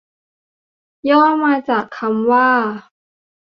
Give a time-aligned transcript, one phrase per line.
[1.09, 2.49] ย่อมาจากคำว่า